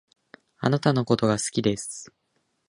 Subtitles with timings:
[0.59, 2.11] 貴方のことが好きです